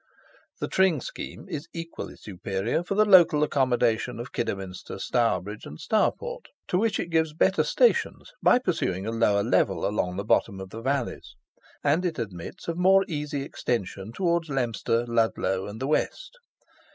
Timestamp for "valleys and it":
10.81-12.17